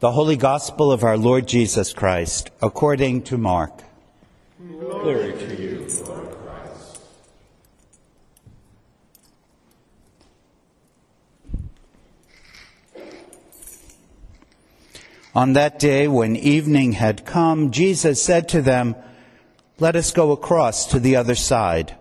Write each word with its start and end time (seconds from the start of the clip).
The 0.00 0.12
Holy 0.12 0.36
Gospel 0.36 0.92
of 0.92 1.02
our 1.02 1.18
Lord 1.18 1.48
Jesus 1.48 1.92
Christ, 1.92 2.50
according 2.62 3.22
to 3.22 3.36
Mark. 3.36 3.82
Glory 4.78 5.32
to 5.32 5.60
you, 5.60 5.88
Lord 6.06 6.36
Christ. 6.38 7.00
On 15.34 15.54
that 15.54 15.80
day, 15.80 16.06
when 16.06 16.36
evening 16.36 16.92
had 16.92 17.26
come, 17.26 17.72
Jesus 17.72 18.22
said 18.22 18.48
to 18.50 18.62
them, 18.62 18.94
Let 19.80 19.96
us 19.96 20.12
go 20.12 20.30
across 20.30 20.86
to 20.92 21.00
the 21.00 21.16
other 21.16 21.34
side. 21.34 21.96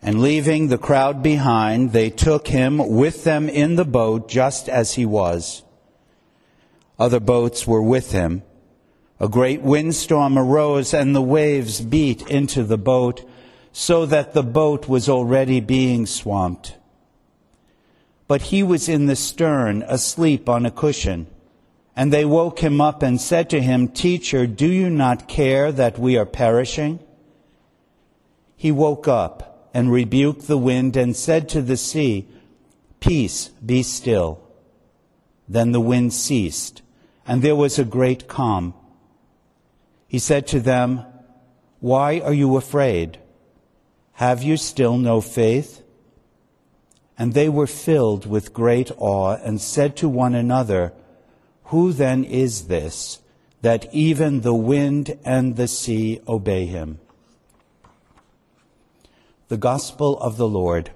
And 0.00 0.22
leaving 0.22 0.68
the 0.68 0.78
crowd 0.78 1.22
behind, 1.22 1.92
they 1.92 2.08
took 2.08 2.48
him 2.48 2.78
with 2.78 3.24
them 3.24 3.50
in 3.50 3.76
the 3.76 3.84
boat 3.84 4.30
just 4.30 4.70
as 4.70 4.94
he 4.94 5.04
was. 5.04 5.62
Other 6.98 7.20
boats 7.20 7.66
were 7.66 7.82
with 7.82 8.12
him. 8.12 8.42
A 9.20 9.28
great 9.28 9.62
windstorm 9.62 10.38
arose 10.38 10.92
and 10.92 11.14
the 11.14 11.22
waves 11.22 11.80
beat 11.80 12.28
into 12.28 12.64
the 12.64 12.78
boat 12.78 13.28
so 13.72 14.06
that 14.06 14.32
the 14.32 14.42
boat 14.42 14.88
was 14.88 15.08
already 15.08 15.60
being 15.60 16.06
swamped. 16.06 16.76
But 18.26 18.42
he 18.42 18.62
was 18.62 18.88
in 18.88 19.06
the 19.06 19.16
stern, 19.16 19.82
asleep 19.86 20.48
on 20.48 20.66
a 20.66 20.70
cushion. 20.70 21.26
And 21.96 22.12
they 22.12 22.24
woke 22.24 22.60
him 22.60 22.80
up 22.80 23.02
and 23.02 23.20
said 23.20 23.50
to 23.50 23.60
him, 23.60 23.88
Teacher, 23.88 24.46
do 24.46 24.66
you 24.66 24.90
not 24.90 25.28
care 25.28 25.72
that 25.72 25.98
we 25.98 26.16
are 26.16 26.26
perishing? 26.26 27.00
He 28.56 28.70
woke 28.70 29.08
up 29.08 29.70
and 29.72 29.90
rebuked 29.90 30.46
the 30.46 30.58
wind 30.58 30.96
and 30.96 31.16
said 31.16 31.48
to 31.50 31.62
the 31.62 31.76
sea, 31.76 32.28
Peace, 33.00 33.48
be 33.64 33.82
still. 33.82 34.40
Then 35.48 35.72
the 35.72 35.80
wind 35.80 36.12
ceased, 36.12 36.82
and 37.28 37.42
there 37.42 37.54
was 37.54 37.78
a 37.78 37.84
great 37.84 38.26
calm. 38.26 38.72
He 40.08 40.18
said 40.18 40.46
to 40.48 40.60
them, 40.60 41.04
Why 41.78 42.20
are 42.20 42.32
you 42.32 42.56
afraid? 42.56 43.18
Have 44.14 44.42
you 44.42 44.56
still 44.56 44.96
no 44.96 45.20
faith? 45.20 45.82
And 47.18 47.34
they 47.34 47.50
were 47.50 47.66
filled 47.66 48.24
with 48.24 48.54
great 48.54 48.90
awe 48.96 49.36
and 49.44 49.60
said 49.60 49.94
to 49.98 50.08
one 50.08 50.34
another, 50.34 50.94
Who 51.64 51.92
then 51.92 52.24
is 52.24 52.68
this 52.68 53.20
that 53.60 53.92
even 53.92 54.40
the 54.40 54.54
wind 54.54 55.18
and 55.22 55.56
the 55.56 55.68
sea 55.68 56.20
obey 56.26 56.64
him? 56.64 56.98
The 59.48 59.58
Gospel 59.58 60.18
of 60.20 60.38
the 60.38 60.48
Lord. 60.48 60.90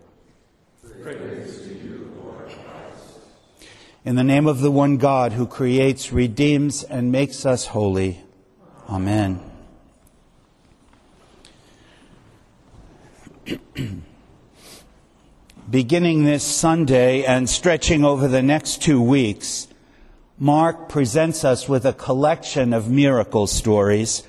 In 4.05 4.17
the 4.17 4.25
name 4.25 4.49
of 4.49 4.59
the 4.59 4.71
one 4.73 4.97
God 4.97 5.33
who 5.33 5.47
creates, 5.47 6.13
redeems, 6.13 6.83
and 6.83 7.13
makes 7.13 7.47
us 7.47 7.67
holy. 7.67 8.21
Amen. 8.89 9.41
Beginning 15.71 16.25
this 16.25 16.43
Sunday 16.43 17.23
and 17.23 17.49
stretching 17.49 18.05
over 18.05 18.27
the 18.27 18.43
next 18.43 18.83
two 18.83 19.01
weeks, 19.01 19.69
Mark 20.37 20.89
presents 20.89 21.45
us 21.45 21.69
with 21.69 21.87
a 21.87 21.93
collection 21.93 22.73
of 22.73 22.91
miracle 22.91 23.47
stories 23.47 24.25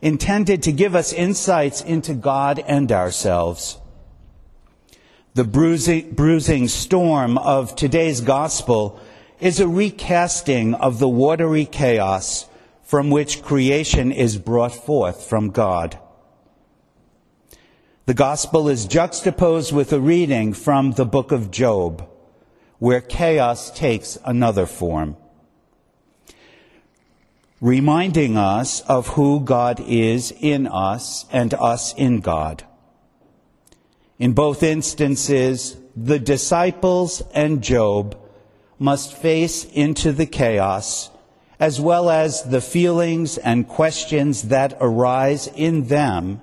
intended 0.00 0.62
to 0.62 0.72
give 0.72 0.94
us 0.94 1.12
insights 1.12 1.82
into 1.82 2.14
God 2.14 2.60
and 2.60 2.90
ourselves. 2.90 3.76
The 5.34 5.44
bruising, 5.44 6.12
bruising 6.12 6.68
storm 6.68 7.36
of 7.36 7.76
today's 7.76 8.22
gospel 8.22 8.98
is 9.40 9.60
a 9.60 9.68
recasting 9.68 10.74
of 10.74 10.98
the 10.98 11.08
watery 11.08 11.64
chaos 11.64 12.46
from 12.82 13.10
which 13.10 13.42
creation 13.42 14.10
is 14.10 14.38
brought 14.38 14.74
forth 14.74 15.24
from 15.24 15.50
God. 15.50 15.98
The 18.06 18.14
gospel 18.14 18.68
is 18.68 18.86
juxtaposed 18.86 19.72
with 19.72 19.92
a 19.92 20.00
reading 20.00 20.54
from 20.54 20.92
the 20.92 21.04
book 21.04 21.30
of 21.30 21.50
Job, 21.50 22.08
where 22.78 23.00
chaos 23.00 23.70
takes 23.70 24.18
another 24.24 24.66
form, 24.66 25.16
reminding 27.60 28.36
us 28.36 28.80
of 28.82 29.08
who 29.08 29.40
God 29.40 29.80
is 29.80 30.32
in 30.40 30.66
us 30.66 31.26
and 31.30 31.52
us 31.54 31.94
in 31.94 32.20
God. 32.20 32.64
In 34.18 34.32
both 34.32 34.62
instances, 34.62 35.76
the 35.94 36.18
disciples 36.18 37.22
and 37.34 37.62
Job 37.62 38.18
must 38.78 39.16
face 39.16 39.64
into 39.64 40.12
the 40.12 40.26
chaos 40.26 41.10
as 41.60 41.80
well 41.80 42.08
as 42.08 42.44
the 42.44 42.60
feelings 42.60 43.36
and 43.38 43.66
questions 43.66 44.42
that 44.42 44.76
arise 44.80 45.48
in 45.48 45.88
them 45.88 46.40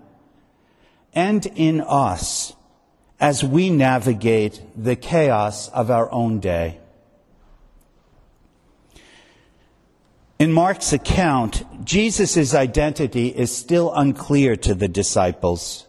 and 1.14 1.46
in 1.56 1.80
us 1.82 2.54
as 3.20 3.44
we 3.44 3.70
navigate 3.70 4.62
the 4.76 4.96
chaos 4.96 5.70
of 5.70 5.90
our 5.90 6.12
own 6.12 6.40
day. 6.40 6.78
In 10.38 10.52
Mark's 10.52 10.92
account, 10.92 11.64
Jesus' 11.86 12.54
identity 12.54 13.30
is 13.30 13.56
still 13.56 13.94
unclear 13.94 14.58
to 14.58 14.76
the 14.76 14.90
disciples. 14.90 15.88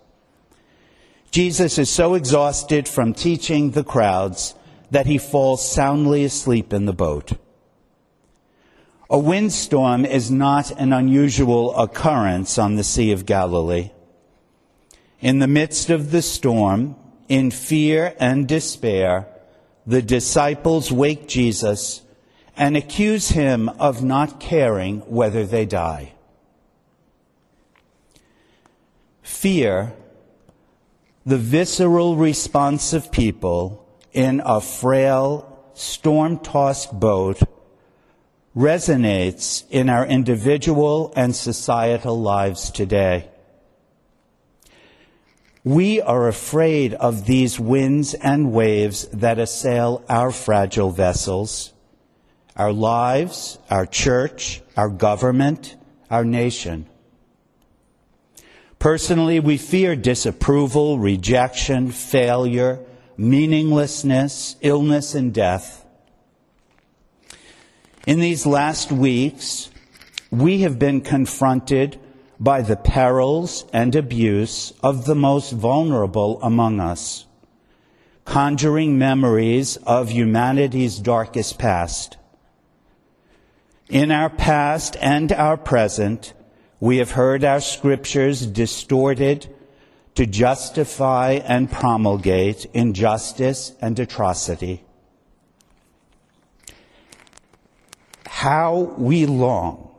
Jesus 1.32 1.78
is 1.78 1.90
so 1.90 2.14
exhausted 2.14 2.86
from 2.86 3.12
teaching 3.12 3.72
the 3.72 3.82
crowds 3.82 4.54
that 4.90 5.06
he 5.06 5.18
falls 5.18 5.70
soundly 5.70 6.24
asleep 6.24 6.72
in 6.72 6.86
the 6.86 6.92
boat. 6.92 7.32
A 9.08 9.18
windstorm 9.18 10.04
is 10.04 10.30
not 10.30 10.72
an 10.72 10.92
unusual 10.92 11.76
occurrence 11.76 12.58
on 12.58 12.74
the 12.74 12.84
Sea 12.84 13.12
of 13.12 13.24
Galilee. 13.24 13.90
In 15.20 15.38
the 15.38 15.46
midst 15.46 15.90
of 15.90 16.10
the 16.10 16.22
storm, 16.22 16.96
in 17.28 17.50
fear 17.50 18.14
and 18.18 18.48
despair, 18.48 19.28
the 19.86 20.02
disciples 20.02 20.90
wake 20.90 21.28
Jesus 21.28 22.02
and 22.56 22.76
accuse 22.76 23.28
him 23.28 23.68
of 23.68 24.02
not 24.02 24.40
caring 24.40 25.00
whether 25.00 25.46
they 25.46 25.66
die. 25.66 26.12
Fear, 29.22 29.92
the 31.24 31.38
visceral 31.38 32.16
response 32.16 32.92
of 32.92 33.12
people 33.12 33.85
in 34.16 34.40
a 34.44 34.60
frail, 34.62 35.70
storm 35.74 36.38
tossed 36.38 36.98
boat 36.98 37.38
resonates 38.56 39.64
in 39.70 39.90
our 39.90 40.06
individual 40.06 41.12
and 41.14 41.36
societal 41.36 42.18
lives 42.18 42.70
today. 42.70 43.28
We 45.62 46.00
are 46.00 46.28
afraid 46.28 46.94
of 46.94 47.26
these 47.26 47.60
winds 47.60 48.14
and 48.14 48.52
waves 48.52 49.06
that 49.08 49.38
assail 49.38 50.02
our 50.08 50.30
fragile 50.30 50.90
vessels, 50.90 51.74
our 52.56 52.72
lives, 52.72 53.58
our 53.68 53.84
church, 53.84 54.62
our 54.76 54.88
government, 54.88 55.76
our 56.10 56.24
nation. 56.24 56.86
Personally, 58.78 59.40
we 59.40 59.58
fear 59.58 59.94
disapproval, 59.94 60.98
rejection, 60.98 61.90
failure, 61.90 62.80
meaninglessness, 63.16 64.56
illness, 64.60 65.14
and 65.14 65.32
death. 65.32 65.84
In 68.06 68.20
these 68.20 68.46
last 68.46 68.92
weeks, 68.92 69.70
we 70.30 70.60
have 70.60 70.78
been 70.78 71.00
confronted 71.00 71.98
by 72.38 72.62
the 72.62 72.76
perils 72.76 73.64
and 73.72 73.94
abuse 73.96 74.72
of 74.82 75.06
the 75.06 75.14
most 75.14 75.52
vulnerable 75.52 76.40
among 76.42 76.80
us, 76.80 77.26
conjuring 78.24 78.98
memories 78.98 79.76
of 79.78 80.10
humanity's 80.10 80.98
darkest 80.98 81.58
past. 81.58 82.16
In 83.88 84.10
our 84.10 84.28
past 84.28 84.96
and 85.00 85.32
our 85.32 85.56
present, 85.56 86.34
we 86.78 86.98
have 86.98 87.12
heard 87.12 87.44
our 87.44 87.60
scriptures 87.60 88.46
distorted 88.46 89.55
to 90.16 90.26
justify 90.26 91.40
and 91.44 91.70
promulgate 91.70 92.66
injustice 92.74 93.72
and 93.80 93.98
atrocity. 93.98 94.82
how 98.46 98.94
we 98.98 99.24
long 99.24 99.90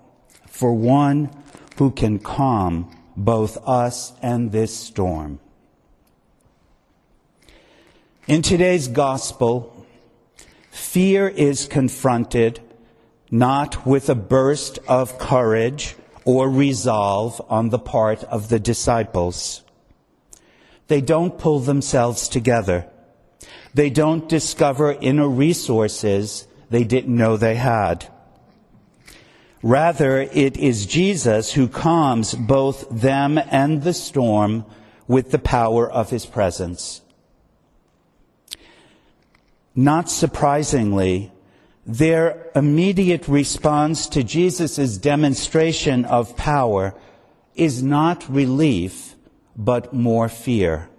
for 0.46 0.72
one 0.72 1.30
who 1.78 1.90
can 1.90 2.20
calm 2.20 2.90
both 3.18 3.58
us 3.68 4.14
and 4.22 4.52
this 4.52 4.74
storm. 4.74 5.40
In 8.28 8.44
today's 8.44 8.88
gospel, 8.88 9.86
fear 10.70 11.28
is 11.28 11.66
confronted 11.66 12.62
not 13.32 13.88
with 13.88 14.08
a 14.08 14.16
burst 14.16 14.78
of 14.88 15.18
courage 15.18 15.96
or 16.24 16.48
resolve 16.48 17.42
on 17.50 17.70
the 17.70 17.80
part 17.80 18.24
of 18.26 18.50
the 18.50 18.60
disciples. 18.60 19.64
They 20.88 21.02
don't 21.02 21.38
pull 21.38 21.60
themselves 21.60 22.28
together. 22.28 22.88
They 23.74 23.90
don't 23.90 24.28
discover 24.30 24.94
inner 24.94 25.28
resources 25.28 26.48
they 26.70 26.84
didn't 26.84 27.16
know 27.16 27.38
they 27.38 27.56
had. 27.56 28.08
Rather, 29.64 30.22
it 30.22 30.58
is 30.58 30.86
Jesus 30.86 31.54
who 31.54 31.68
calms 31.68 32.34
both 32.34 32.88
them 32.90 33.38
and 33.38 33.84
the 33.84 33.94
storm 33.94 34.66
with 35.08 35.32
the 35.32 35.40
power 35.40 35.90
of 35.90 36.10
his 36.10 36.26
presence. 36.26 37.02
Not 39.76 40.10
surprisingly, 40.10 41.32
their 41.86 42.50
immediate 42.56 43.28
response 43.28 44.08
to 44.08 44.24
Jesus' 44.24 44.98
demonstration 44.98 46.04
of 46.06 46.36
power 46.36 46.96
is 47.56 47.82
not 47.82 48.28
relief, 48.30 49.16
but 49.58 49.92
more 49.94 50.30
fear. 50.30 50.90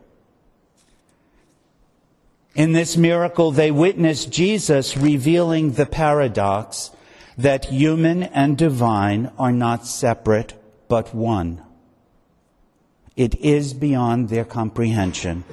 In 2.54 2.72
this 2.72 2.96
miracle, 2.96 3.52
they 3.52 3.70
witness 3.70 4.26
Jesus 4.26 4.96
revealing 4.96 5.72
the 5.72 5.86
paradox 5.86 6.90
that 7.36 7.66
human 7.66 8.24
and 8.24 8.58
divine 8.58 9.30
are 9.38 9.52
not 9.52 9.86
separate, 9.86 10.54
but 10.88 11.14
one. 11.14 11.62
It 13.14 13.36
is 13.36 13.74
beyond 13.74 14.28
their 14.28 14.44
comprehension. 14.44 15.44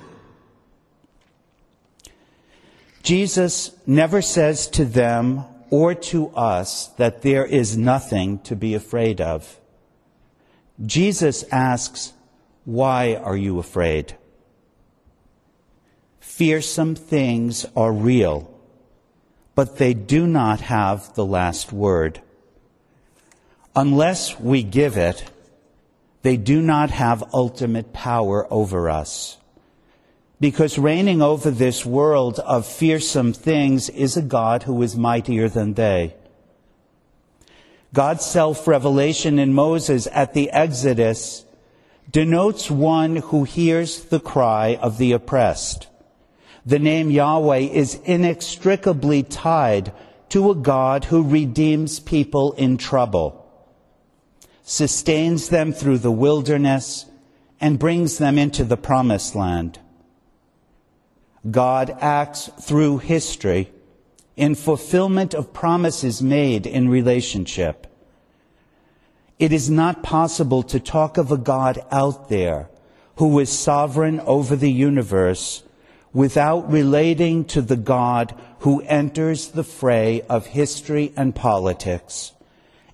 Jesus 3.04 3.69
never 3.86 4.19
says 4.24 4.68
to 4.69 4.84
them 4.84 5.46
or 5.69 5.94
to 5.94 6.30
us 6.30 6.88
that 6.98 7.22
there 7.22 7.46
is 7.46 7.78
nothing 7.78 8.40
to 8.40 8.56
be 8.56 8.74
afraid 8.74 9.22
of. 9.22 9.60
Jesus 10.84 11.44
asks, 11.51 12.13
Why 12.65 13.15
are 13.15 13.38
you 13.38 13.59
afraid? 13.59 14.15
Fearsome 16.19 16.95
things 16.95 17.65
are 17.75 17.94
real, 17.94 18.51
but 19.53 19.77
they 19.77 19.94
do 19.94 20.27
not 20.27 20.62
have 20.62 21.13
the 21.13 21.25
last 21.25 21.71
word. 21.71 22.21
Unless 23.75 24.39
we 24.39 24.63
give 24.63 24.97
it, 24.97 25.31
they 26.23 26.38
do 26.38 26.62
not 26.62 26.89
have 26.89 27.33
ultimate 27.33 27.94
power 27.94 28.51
over 28.51 28.89
us. 28.89 29.38
Because 30.39 30.79
reigning 30.79 31.21
over 31.21 31.51
this 31.51 31.85
world 31.85 32.39
of 32.39 32.65
fearsome 32.65 33.31
things 33.31 33.89
is 33.89 34.17
a 34.17 34.21
God 34.21 34.63
who 34.63 34.81
is 34.81 34.97
mightier 34.97 35.47
than 35.47 35.75
they. 35.75 36.15
God's 37.94 38.25
self-revelation 38.25 39.39
in 39.39 39.53
Moses 39.53 40.07
at 40.12 40.33
the 40.33 40.50
Exodus 40.51 41.44
denotes 42.15 42.71
one 42.71 43.17
who 43.17 43.44
hears 43.44 44.06
the 44.06 44.21
cry 44.21 44.79
of 44.81 44.97
the 44.97 45.12
oppressed. 45.12 45.85
The 46.65 46.79
name 46.79 47.12
Yahweh 47.12 47.57
is 47.57 47.95
inextricably 48.06 49.21
tied 49.21 49.91
to 50.29 50.50
a 50.50 50.56
God 50.56 51.03
who 51.03 51.21
redeems 51.21 52.00
people 52.00 52.53
in 52.53 52.77
trouble, 52.77 53.45
sustains 54.63 55.50
them 55.50 55.73
through 55.73 55.97
the 55.97 56.17
wilderness, 56.25 57.06
and 57.59 57.77
brings 57.77 58.17
them 58.17 58.38
into 58.38 58.63
the 58.63 58.77
promised 58.77 59.35
land. 59.35 59.77
God 61.51 61.97
acts 62.00 62.50
through 62.62 63.00
history 63.00 63.73
in 64.38 64.56
fulfillment 64.56 65.33
of 65.33 65.51
promises 65.51 66.21
made 66.21 66.65
in 66.65 66.88
relationship. 66.88 67.88
It 69.38 69.52
is 69.52 69.70
not 69.70 70.04
possible 70.04 70.64
to 70.64 70.80
talk 70.80 71.18
of 71.18 71.32
a 71.32 71.38
God 71.38 71.84
out 71.92 72.30
there 72.30 72.70
who 73.18 73.38
is 73.40 73.52
sovereign 73.52 74.20
over 74.22 74.56
the 74.56 74.72
universe 74.72 75.64
without 76.14 76.72
relating 76.72 77.44
to 77.44 77.62
the 77.62 77.76
God 77.76 78.34
who 78.60 78.82
enters 78.84 79.50
the 79.50 79.64
fray 79.64 80.22
of 80.30 80.46
history 80.46 81.12
and 81.18 81.36
politics, 81.36 82.32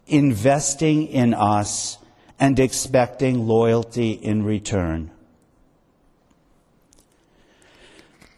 investing 0.08 1.08
in 1.08 1.34
us 1.34 2.00
and 2.40 2.60
expecting 2.60 3.48
loyalty 3.48 4.12
in 4.12 4.44
return. 4.44 5.12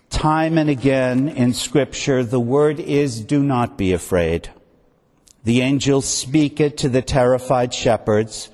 Time 0.09 0.57
and 0.57 0.69
again 0.69 1.29
in 1.29 1.53
Scripture, 1.53 2.23
the 2.23 2.39
word 2.39 2.79
is 2.79 3.21
do 3.21 3.41
not 3.41 3.77
be 3.77 3.93
afraid. 3.93 4.49
The 5.43 5.61
angels 5.61 6.07
speak 6.07 6.59
it 6.59 6.77
to 6.77 6.89
the 6.89 7.01
terrified 7.01 7.73
shepherds, 7.73 8.49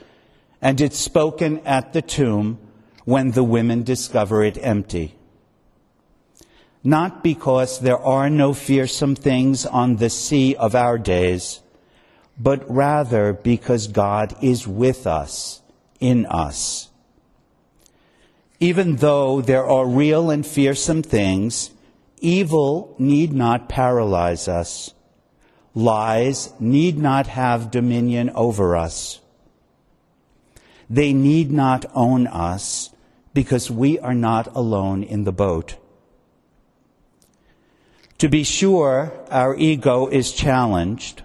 and 0.62 0.82
it's 0.82 0.98
spoken 0.98 1.60
at 1.66 1.94
the 1.94 2.02
tomb 2.02 2.60
when 3.06 3.32
the 3.32 3.44
women 3.44 3.84
discover 3.84 4.44
it 4.44 4.58
empty. 4.62 5.16
Not 6.84 7.24
because 7.24 7.80
there 7.80 8.00
are 8.00 8.30
no 8.30 8.54
fearsome 8.54 9.16
things 9.16 9.66
on 9.66 9.98
the 9.98 10.10
sea 10.10 10.56
of 10.56 10.76
our 10.76 10.98
days, 10.98 11.62
but 12.40 12.70
rather 12.72 13.34
because 13.34 13.88
God 13.88 14.36
is 14.42 14.68
with 14.68 15.06
us, 15.06 15.62
in 16.00 16.26
us. 16.26 16.90
Even 18.60 18.98
though 18.98 19.42
there 19.42 19.66
are 19.68 19.88
real 19.88 20.30
and 20.30 20.46
fearsome 20.46 21.04
things, 21.04 21.72
evil 22.20 22.96
need 22.98 23.34
not 23.34 23.70
paralyze 23.70 24.48
us. 24.48 24.94
Lies 25.76 26.54
need 26.60 26.98
not 26.98 27.28
have 27.28 27.72
dominion 27.72 28.30
over 28.32 28.76
us. 28.76 29.20
They 30.90 31.14
need 31.14 31.52
not 31.52 31.86
own 31.94 32.28
us 32.28 32.90
because 33.34 33.70
we 33.70 34.00
are 34.00 34.16
not 34.16 34.48
alone 34.56 35.04
in 35.04 35.24
the 35.24 35.32
boat. 35.32 35.76
To 38.18 38.28
be 38.28 38.44
sure, 38.44 39.14
our 39.30 39.56
ego 39.56 40.08
is 40.08 40.32
challenged 40.32 41.22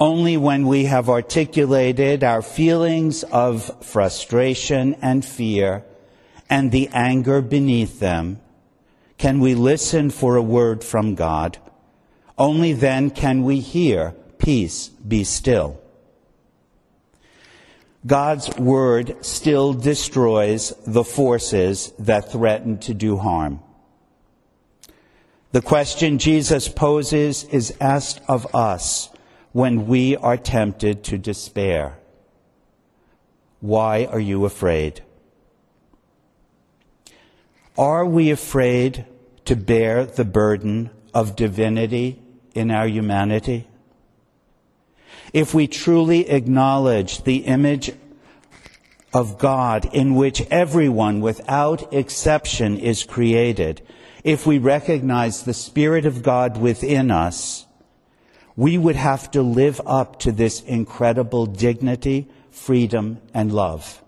only 0.00 0.34
when 0.38 0.66
we 0.66 0.84
have 0.84 1.10
articulated 1.10 2.24
our 2.24 2.40
feelings 2.40 3.22
of 3.24 3.84
frustration 3.84 4.94
and 5.02 5.22
fear 5.22 5.84
and 6.48 6.72
the 6.72 6.88
anger 6.92 7.42
beneath 7.42 8.00
them 8.00 8.40
can 9.18 9.38
we 9.40 9.54
listen 9.54 10.08
for 10.08 10.36
a 10.36 10.42
word 10.42 10.82
from 10.82 11.14
God. 11.14 11.58
Only 12.40 12.72
then 12.72 13.10
can 13.10 13.42
we 13.42 13.60
hear, 13.60 14.14
Peace, 14.38 14.88
be 14.88 15.24
still. 15.24 15.78
God's 18.06 18.48
word 18.56 19.22
still 19.22 19.74
destroys 19.74 20.72
the 20.86 21.04
forces 21.04 21.92
that 21.98 22.32
threaten 22.32 22.78
to 22.78 22.94
do 22.94 23.18
harm. 23.18 23.60
The 25.52 25.60
question 25.60 26.16
Jesus 26.16 26.66
poses 26.66 27.44
is 27.44 27.76
asked 27.78 28.22
of 28.26 28.54
us 28.54 29.10
when 29.52 29.86
we 29.86 30.16
are 30.16 30.38
tempted 30.38 31.04
to 31.04 31.18
despair. 31.18 31.98
Why 33.60 34.06
are 34.06 34.18
you 34.18 34.46
afraid? 34.46 35.02
Are 37.76 38.06
we 38.06 38.30
afraid 38.30 39.04
to 39.44 39.56
bear 39.56 40.06
the 40.06 40.24
burden 40.24 40.88
of 41.12 41.36
divinity 41.36 42.22
in 42.54 42.70
our 42.70 42.86
humanity? 42.86 43.66
If 45.32 45.54
we 45.54 45.66
truly 45.66 46.28
acknowledge 46.28 47.22
the 47.22 47.44
image 47.44 47.92
of 49.12 49.38
God 49.38 49.88
in 49.92 50.14
which 50.14 50.42
everyone 50.50 51.20
without 51.20 51.92
exception 51.92 52.78
is 52.78 53.04
created, 53.04 53.82
if 54.24 54.46
we 54.46 54.58
recognize 54.58 55.42
the 55.42 55.54
Spirit 55.54 56.06
of 56.06 56.22
God 56.22 56.56
within 56.56 57.10
us, 57.10 57.66
we 58.56 58.76
would 58.76 58.96
have 58.96 59.30
to 59.30 59.42
live 59.42 59.80
up 59.86 60.18
to 60.20 60.32
this 60.32 60.60
incredible 60.62 61.46
dignity, 61.46 62.28
freedom, 62.50 63.18
and 63.32 63.52
love. 63.52 64.02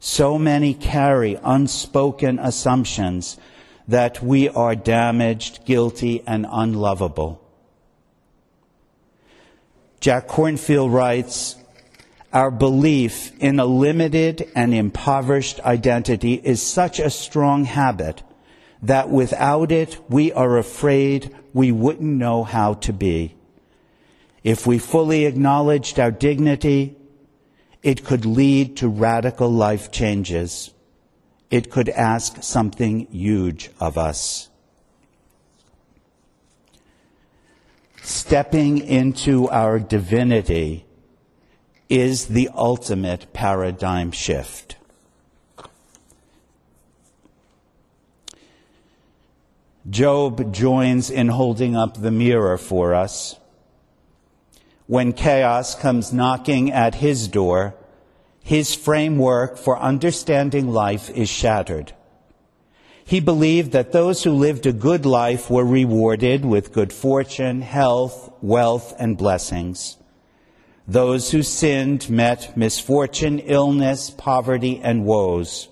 So 0.00 0.38
many 0.38 0.74
carry 0.74 1.38
unspoken 1.42 2.38
assumptions 2.38 3.38
that 3.88 4.22
we 4.22 4.48
are 4.48 4.74
damaged, 4.74 5.64
guilty, 5.64 6.22
and 6.26 6.46
unlovable. 6.50 7.40
Jack 10.00 10.28
Kornfield 10.28 10.92
writes, 10.92 11.56
our 12.32 12.50
belief 12.50 13.32
in 13.38 13.60
a 13.60 13.64
limited 13.64 14.50
and 14.56 14.74
impoverished 14.74 15.60
identity 15.60 16.34
is 16.34 16.60
such 16.60 16.98
a 16.98 17.08
strong 17.08 17.64
habit 17.64 18.22
that 18.82 19.08
without 19.08 19.70
it, 19.70 19.98
we 20.10 20.32
are 20.32 20.58
afraid 20.58 21.34
we 21.54 21.70
wouldn't 21.70 22.18
know 22.18 22.42
how 22.42 22.74
to 22.74 22.92
be. 22.92 23.36
If 24.42 24.66
we 24.66 24.78
fully 24.78 25.24
acknowledged 25.24 25.98
our 25.98 26.10
dignity, 26.10 26.96
it 27.82 28.04
could 28.04 28.26
lead 28.26 28.78
to 28.78 28.88
radical 28.88 29.48
life 29.48 29.92
changes. 29.92 30.73
It 31.50 31.70
could 31.70 31.88
ask 31.88 32.42
something 32.42 33.06
huge 33.10 33.70
of 33.80 33.96
us. 33.98 34.48
Stepping 38.02 38.78
into 38.78 39.48
our 39.48 39.78
divinity 39.78 40.84
is 41.88 42.26
the 42.26 42.50
ultimate 42.54 43.32
paradigm 43.32 44.10
shift. 44.10 44.76
Job 49.88 50.52
joins 50.52 51.10
in 51.10 51.28
holding 51.28 51.76
up 51.76 52.00
the 52.00 52.10
mirror 52.10 52.56
for 52.56 52.94
us. 52.94 53.36
When 54.86 55.12
chaos 55.12 55.74
comes 55.74 56.12
knocking 56.12 56.72
at 56.72 56.96
his 56.96 57.28
door, 57.28 57.74
his 58.44 58.74
framework 58.74 59.56
for 59.56 59.78
understanding 59.78 60.68
life 60.68 61.08
is 61.08 61.30
shattered. 61.30 61.94
He 63.02 63.18
believed 63.18 63.72
that 63.72 63.92
those 63.92 64.22
who 64.22 64.32
lived 64.32 64.66
a 64.66 64.72
good 64.72 65.06
life 65.06 65.50
were 65.50 65.64
rewarded 65.64 66.44
with 66.44 66.72
good 66.72 66.92
fortune, 66.92 67.62
health, 67.62 68.30
wealth, 68.42 68.94
and 68.98 69.16
blessings. 69.16 69.96
Those 70.86 71.30
who 71.30 71.42
sinned 71.42 72.10
met 72.10 72.54
misfortune, 72.54 73.38
illness, 73.38 74.10
poverty, 74.10 74.78
and 74.78 75.06
woes. 75.06 75.68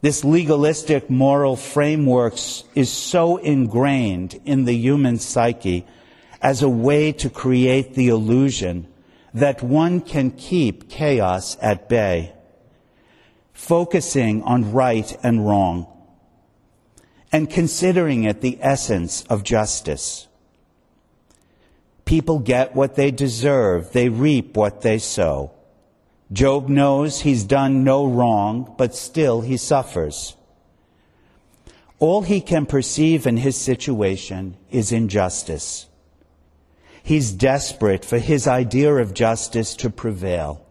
This 0.00 0.24
legalistic 0.24 1.10
moral 1.10 1.56
framework 1.56 2.34
is 2.74 2.90
so 2.90 3.36
ingrained 3.36 4.40
in 4.46 4.64
the 4.64 4.76
human 4.76 5.18
psyche 5.18 5.86
as 6.40 6.62
a 6.62 6.70
way 6.70 7.12
to 7.12 7.28
create 7.28 7.94
the 7.94 8.08
illusion 8.08 8.86
that 9.34 9.62
one 9.62 10.00
can 10.00 10.30
keep 10.30 10.88
chaos 10.88 11.58
at 11.60 11.88
bay, 11.88 12.32
focusing 13.52 14.42
on 14.44 14.72
right 14.72 15.16
and 15.24 15.44
wrong, 15.44 15.86
and 17.32 17.50
considering 17.50 18.22
it 18.22 18.40
the 18.40 18.56
essence 18.60 19.24
of 19.24 19.42
justice. 19.42 20.28
People 22.04 22.38
get 22.38 22.76
what 22.76 22.94
they 22.94 23.10
deserve. 23.10 23.92
They 23.92 24.08
reap 24.08 24.56
what 24.56 24.82
they 24.82 24.98
sow. 24.98 25.50
Job 26.32 26.68
knows 26.68 27.20
he's 27.20 27.44
done 27.44 27.82
no 27.82 28.06
wrong, 28.06 28.74
but 28.78 28.94
still 28.94 29.40
he 29.40 29.56
suffers. 29.56 30.36
All 31.98 32.22
he 32.22 32.40
can 32.40 32.66
perceive 32.66 33.26
in 33.26 33.38
his 33.38 33.56
situation 33.56 34.56
is 34.70 34.92
injustice. 34.92 35.86
He's 37.04 37.32
desperate 37.32 38.02
for 38.02 38.18
his 38.18 38.46
idea 38.46 38.94
of 38.94 39.12
justice 39.12 39.76
to 39.76 39.90
prevail. 39.90 40.66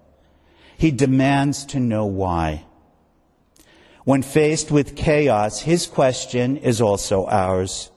He 0.75 0.89
demands 0.89 1.63
to 1.65 1.79
know 1.79 2.07
why. 2.07 2.65
When 4.03 4.23
faced 4.23 4.71
with 4.71 4.95
chaos, 4.95 5.61
his 5.61 5.85
question 5.85 6.57
is 6.57 6.81
also 6.81 7.27
ours. 7.27 7.91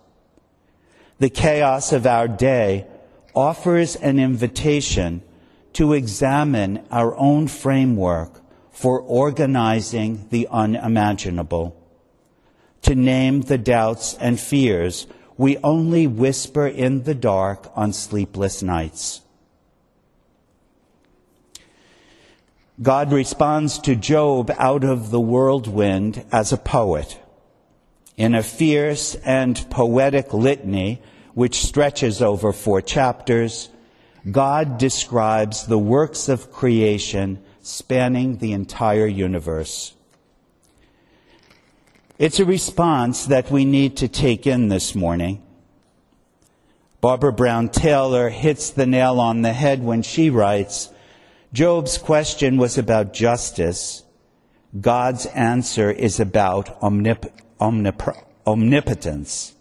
The 1.18 1.30
chaos 1.30 1.94
of 1.94 2.06
our 2.06 2.28
day 2.28 2.86
offers 3.34 3.96
an 3.96 4.18
invitation 4.18 5.22
to 5.72 5.94
examine 5.94 6.86
our 6.90 7.16
own 7.16 7.48
framework 7.48 8.42
for 8.70 9.00
organizing 9.00 10.28
the 10.28 10.46
unimaginable, 10.50 11.74
to 12.82 12.94
name 12.94 13.40
the 13.40 13.56
doubts 13.56 14.12
and 14.20 14.38
fears 14.38 15.06
we 15.38 15.56
only 15.58 16.06
whisper 16.06 16.66
in 16.66 17.02
the 17.02 17.14
dark 17.14 17.70
on 17.74 17.92
sleepless 17.92 18.62
nights. 18.62 19.20
God 22.82 23.10
responds 23.12 23.78
to 23.80 23.96
Job 23.96 24.50
out 24.58 24.84
of 24.84 25.10
the 25.10 25.20
whirlwind 25.20 26.24
as 26.30 26.52
a 26.52 26.58
poet. 26.58 27.18
In 28.16 28.34
a 28.34 28.42
fierce 28.42 29.14
and 29.14 29.68
poetic 29.70 30.34
litany, 30.34 31.00
which 31.34 31.64
stretches 31.64 32.20
over 32.20 32.52
four 32.52 32.82
chapters, 32.82 33.70
God 34.30 34.78
describes 34.78 35.66
the 35.66 35.78
works 35.78 36.28
of 36.28 36.52
creation 36.52 37.42
spanning 37.62 38.38
the 38.38 38.52
entire 38.52 39.06
universe. 39.06 39.95
It's 42.18 42.40
a 42.40 42.46
response 42.46 43.26
that 43.26 43.50
we 43.50 43.66
need 43.66 43.98
to 43.98 44.08
take 44.08 44.46
in 44.46 44.68
this 44.68 44.94
morning. 44.94 45.42
Barbara 47.02 47.32
Brown 47.32 47.68
Taylor 47.68 48.30
hits 48.30 48.70
the 48.70 48.86
nail 48.86 49.20
on 49.20 49.42
the 49.42 49.52
head 49.52 49.84
when 49.84 50.00
she 50.00 50.30
writes, 50.30 50.88
Job's 51.52 51.98
question 51.98 52.56
was 52.56 52.78
about 52.78 53.12
justice. 53.12 54.02
God's 54.80 55.26
answer 55.26 55.90
is 55.90 56.18
about 56.18 56.80
omnip- 56.80 57.30
omnip- 57.60 58.24
omnipotence. 58.46 59.54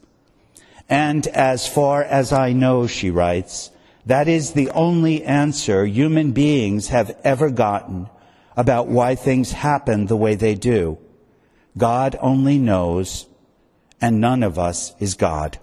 And 0.88 1.28
as 1.28 1.68
far 1.68 2.04
as 2.04 2.32
I 2.32 2.54
know, 2.54 2.88
she 2.88 3.12
writes, 3.12 3.70
that 4.06 4.30
is 4.30 4.54
the 4.54 4.70
only 4.70 5.26
answer 5.26 5.86
human 5.86 6.32
beings 6.32 6.88
have 6.88 7.18
ever 7.26 7.50
gotten 7.50 8.10
about 8.56 8.88
why 8.88 9.16
things 9.16 9.52
happen 9.52 10.06
the 10.06 10.16
way 10.16 10.36
they 10.36 10.56
do. 10.56 11.00
God 11.78 12.18
only 12.22 12.58
knows, 12.58 13.28
and 14.00 14.22
none 14.22 14.44
of 14.44 14.58
us 14.58 14.94
is 15.00 15.16
God. 15.16 15.60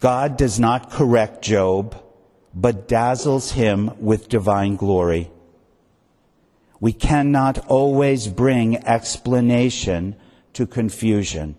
God 0.00 0.36
does 0.36 0.58
not 0.58 0.90
correct 0.90 1.42
Job, 1.42 1.96
but 2.54 2.88
dazzles 2.88 3.52
him 3.52 3.92
with 4.00 4.28
divine 4.28 4.76
glory. 4.76 5.30
We 6.80 6.92
cannot 6.92 7.66
always 7.68 8.26
bring 8.26 8.84
explanation 8.84 10.16
to 10.54 10.66
confusion. 10.66 11.56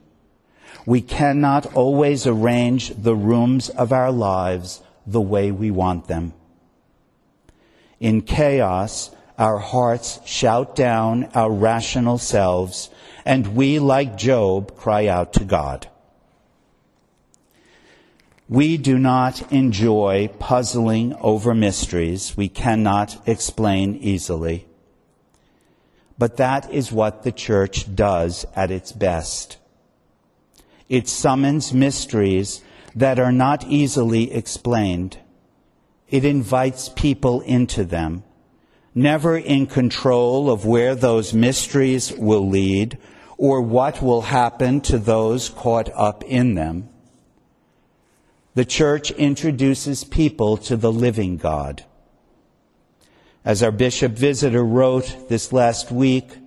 We 0.85 1.01
cannot 1.01 1.73
always 1.75 2.27
arrange 2.27 2.89
the 2.89 3.15
rooms 3.15 3.69
of 3.69 3.93
our 3.93 4.11
lives 4.11 4.81
the 5.05 5.21
way 5.21 5.51
we 5.51 5.71
want 5.71 6.07
them. 6.07 6.33
In 7.99 8.21
chaos, 8.21 9.11
our 9.37 9.57
hearts 9.57 10.19
shout 10.25 10.75
down 10.75 11.29
our 11.33 11.51
rational 11.51 12.17
selves, 12.17 12.89
and 13.25 13.55
we, 13.55 13.79
like 13.79 14.17
Job, 14.17 14.75
cry 14.75 15.07
out 15.07 15.33
to 15.33 15.43
God. 15.43 15.87
We 18.49 18.77
do 18.77 18.99
not 18.99 19.51
enjoy 19.51 20.29
puzzling 20.39 21.13
over 21.15 21.55
mysteries 21.55 22.35
we 22.37 22.49
cannot 22.49 23.27
explain 23.27 23.95
easily. 23.95 24.67
But 26.17 26.37
that 26.37 26.71
is 26.71 26.91
what 26.91 27.23
the 27.23 27.31
church 27.31 27.95
does 27.95 28.45
at 28.55 28.69
its 28.69 28.91
best. 28.91 29.57
It 30.89 31.07
summons 31.07 31.73
mysteries 31.73 32.61
that 32.95 33.17
are 33.17 33.31
not 33.31 33.65
easily 33.65 34.31
explained. 34.31 35.17
It 36.09 36.23
invites 36.23 36.89
people 36.89 37.41
into 37.41 37.83
them, 37.83 38.23
never 38.95 39.37
in 39.37 39.65
control 39.65 40.49
of 40.49 40.65
where 40.65 40.95
those 40.95 41.33
mysteries 41.33 42.13
will 42.13 42.47
lead 42.47 42.97
or 43.37 43.61
what 43.61 44.01
will 44.01 44.21
happen 44.21 44.79
to 44.81 44.97
those 44.97 45.49
caught 45.49 45.89
up 45.93 46.23
in 46.23 46.55
them. 46.55 46.87
The 48.55 48.65
church 48.65 49.09
introduces 49.11 50.03
people 50.03 50.57
to 50.57 50.77
the 50.77 50.91
living 50.91 51.37
God. 51.37 51.83
As 53.43 53.63
our 53.63 53.71
bishop 53.71 54.13
visitor 54.13 54.63
wrote 54.63 55.27
this 55.27 55.51
last 55.51 55.91
week, 55.91 56.37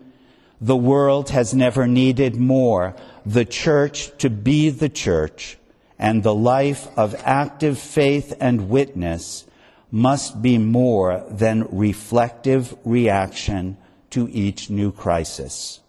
the 0.61 0.77
world 0.77 1.31
has 1.31 1.53
never 1.53 1.87
needed 1.87 2.37
more 2.37 2.95
the 3.27 3.45
church 3.45 4.17
to 4.19 4.31
be 4.31 4.71
the 4.71 4.89
church, 4.89 5.59
and 5.99 6.23
the 6.23 6.35
life 6.35 6.87
of 6.97 7.15
active 7.25 7.79
faith 7.79 8.33
and 8.41 8.71
witness 8.71 9.45
must 9.91 10.43
be 10.43 10.59
more 10.59 11.25
than 11.31 11.69
reflective 11.71 12.77
reaction 12.85 13.77
to 14.11 14.29
each 14.31 14.71
new 14.71 14.93
crisis. 14.93 15.81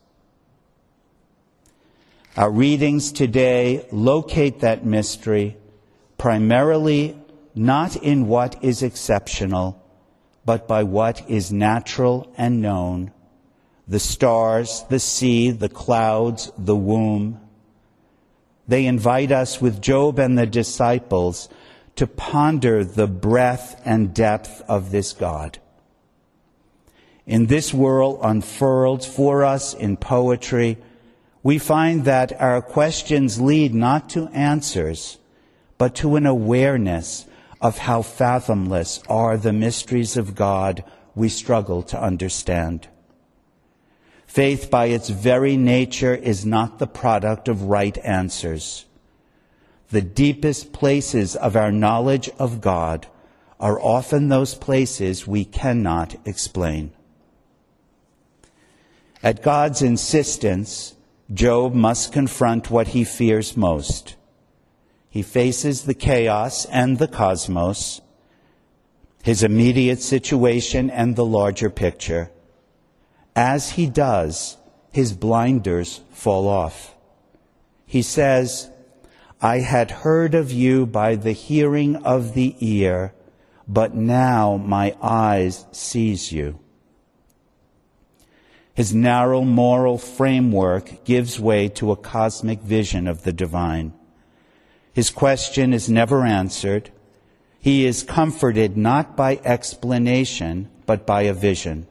Our 2.36 2.52
readings 2.52 3.12
today 3.12 3.88
locate 3.92 4.60
that 4.60 4.86
mystery 4.86 5.58
primarily 6.18 7.18
not 7.56 7.96
in 7.96 8.28
what 8.28 8.64
is 8.64 8.84
exceptional, 8.84 9.82
but 10.46 10.68
by 10.68 10.84
what 10.84 11.28
is 11.30 11.52
natural 11.52 12.32
and 12.38 12.62
known 12.62 13.12
the 13.88 14.00
stars, 14.00 14.84
the 14.90 15.00
sea, 15.00 15.50
the 15.50 15.70
clouds, 15.70 16.52
the 16.58 16.76
womb. 16.76 17.40
They 18.68 18.86
invite 18.86 19.32
us 19.32 19.62
with 19.62 19.82
Job 19.82 20.20
and 20.20 20.38
the 20.38 20.46
disciples 20.46 21.48
to 21.98 22.08
ponder 22.08 22.84
the 22.84 23.08
breadth 23.08 23.80
and 23.86 24.14
depth 24.14 24.62
of 24.68 24.92
this 24.92 25.14
God. 25.14 25.60
In 27.26 27.48
this 27.48 27.74
world 27.74 28.20
unfurled 28.24 29.04
for 29.04 29.44
us 29.44 29.74
in 29.74 29.98
poetry, 29.98 30.78
we 31.44 31.60
find 31.60 32.06
that 32.06 32.40
our 32.42 32.62
questions 32.62 33.42
lead 33.42 33.74
not 33.74 34.10
to 34.12 34.28
answers, 34.30 35.18
but 35.78 35.96
to 35.96 36.16
an 36.16 36.26
awareness 36.26 37.26
of 37.62 37.78
how 37.78 38.02
fathomless 38.02 39.02
are 39.10 39.38
the 39.38 39.54
mysteries 39.54 40.18
of 40.18 40.36
God 40.36 40.84
we 41.16 41.30
struggle 41.30 41.84
to 41.84 42.02
understand. 42.02 42.88
Faith, 44.26 44.70
by 44.70 44.86
its 44.88 45.10
very 45.10 45.58
nature, 45.58 46.14
is 46.14 46.46
not 46.46 46.80
the 46.80 46.88
product 46.88 47.48
of 47.48 47.64
right 47.64 47.98
answers. 48.00 48.87
The 49.90 50.02
deepest 50.02 50.74
places 50.74 51.36
of 51.36 51.56
our 51.56 51.72
knowledge 51.72 52.30
of 52.38 52.62
God 52.62 53.08
are 53.60 53.80
often 53.80 54.28
those 54.28 54.54
places 54.54 55.26
we 55.26 55.46
cannot 55.46 56.16
explain. 56.26 56.92
At 59.24 59.42
God's 59.42 59.82
insistence, 59.82 60.96
Job 61.34 61.74
must 61.74 62.14
confront 62.14 62.70
what 62.70 62.90
he 62.90 63.04
fears 63.04 63.58
most. 63.58 64.16
He 65.10 65.22
faces 65.22 65.84
the 65.84 65.94
chaos 65.94 66.66
and 66.66 67.00
the 67.00 67.08
cosmos, 67.08 68.02
his 69.24 69.42
immediate 69.42 70.02
situation 70.02 70.90
and 70.90 71.16
the 71.16 71.26
larger 71.26 71.70
picture. 71.70 72.32
As 73.36 73.72
he 73.72 73.88
does, 73.88 74.58
his 74.92 75.14
blinders 75.14 76.02
fall 76.12 76.48
off. 76.48 76.96
He 77.86 78.02
says, 78.02 78.70
I 79.42 79.60
had 79.60 79.92
heard 79.92 80.34
of 80.34 80.52
you 80.52 80.86
by 80.88 81.16
the 81.16 81.32
hearing 81.32 81.98
of 81.98 82.34
the 82.34 82.56
ear, 82.60 83.14
but 83.68 83.94
now 83.94 84.58
my 84.58 84.96
eyes 85.02 85.66
sees 85.72 86.32
you. 86.32 86.60
His 88.74 88.94
narrow 88.96 89.42
moral 89.42 89.98
framework 89.98 91.04
gives 91.04 91.40
way 91.40 91.68
to 91.70 91.92
a 91.92 91.96
cosmic 91.96 92.62
vision 92.62 93.08
of 93.08 93.24
the 93.24 93.34
divine. 93.34 93.94
His 94.94 95.12
question 95.12 95.74
is 95.74 95.90
never 95.90 96.26
answered. 96.26 96.92
He 97.60 97.86
is 97.86 98.04
comforted 98.04 98.78
not 98.78 99.16
by 99.16 99.40
explanation, 99.44 100.70
but 100.88 101.06
by 101.06 101.24
a 101.24 101.34
vision. 101.34 101.88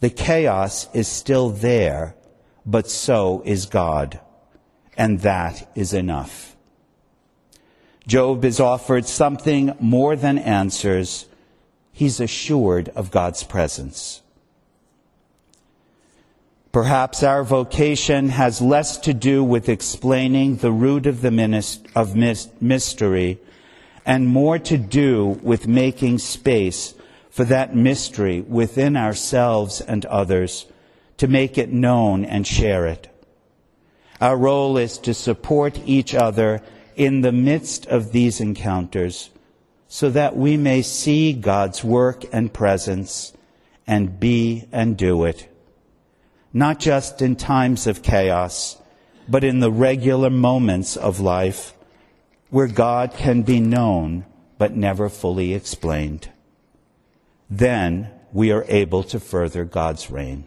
The 0.00 0.10
chaos 0.10 0.88
is 0.94 1.06
still 1.06 1.50
there, 1.50 2.16
but 2.66 2.90
so 2.90 3.42
is 3.44 3.66
God. 3.66 4.20
And 4.96 5.20
that 5.20 5.70
is 5.74 5.92
enough. 5.92 6.54
Job 8.06 8.44
is 8.44 8.60
offered 8.60 9.06
something 9.06 9.74
more 9.80 10.14
than 10.14 10.38
answers. 10.38 11.26
He's 11.92 12.20
assured 12.20 12.90
of 12.90 13.10
God's 13.10 13.42
presence. 13.44 14.20
Perhaps 16.70 17.22
our 17.22 17.44
vocation 17.44 18.30
has 18.30 18.60
less 18.60 18.98
to 18.98 19.14
do 19.14 19.44
with 19.44 19.68
explaining 19.68 20.56
the 20.56 20.72
root 20.72 21.06
of 21.06 21.22
the 21.22 21.78
of 21.94 22.16
mystery 22.60 23.38
and 24.04 24.26
more 24.26 24.58
to 24.58 24.76
do 24.76 25.38
with 25.42 25.68
making 25.68 26.18
space 26.18 26.94
for 27.30 27.44
that 27.44 27.74
mystery 27.74 28.40
within 28.40 28.96
ourselves 28.96 29.80
and 29.80 30.04
others 30.06 30.66
to 31.16 31.28
make 31.28 31.56
it 31.56 31.72
known 31.72 32.24
and 32.24 32.46
share 32.46 32.86
it. 32.86 33.08
Our 34.24 34.36
role 34.36 34.78
is 34.78 34.96
to 34.98 35.12
support 35.12 35.78
each 35.84 36.14
other 36.14 36.62
in 36.96 37.20
the 37.20 37.32
midst 37.32 37.86
of 37.86 38.12
these 38.12 38.40
encounters 38.40 39.30
so 39.86 40.10
that 40.10 40.36
we 40.36 40.56
may 40.56 40.82
see 40.82 41.32
God's 41.32 41.84
work 41.84 42.24
and 42.32 42.52
presence 42.52 43.32
and 43.86 44.18
be 44.18 44.66
and 44.72 44.96
do 44.96 45.24
it 45.24 45.48
not 46.54 46.78
just 46.78 47.20
in 47.20 47.34
times 47.34 47.88
of 47.88 48.00
chaos, 48.00 48.78
but 49.28 49.42
in 49.42 49.58
the 49.58 49.72
regular 49.72 50.30
moments 50.30 50.96
of 50.96 51.18
life 51.18 51.74
where 52.48 52.68
God 52.68 53.12
can 53.14 53.42
be 53.42 53.58
known 53.58 54.24
but 54.56 54.76
never 54.76 55.08
fully 55.08 55.52
explained. 55.52 56.30
Then 57.50 58.08
we 58.32 58.52
are 58.52 58.64
able 58.68 59.02
to 59.02 59.18
further 59.18 59.64
God's 59.64 60.10
reign. 60.12 60.46